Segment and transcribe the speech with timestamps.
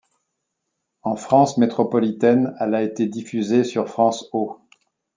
[1.03, 4.57] En France métropolitaine, elle a été diffusée sur France Ô.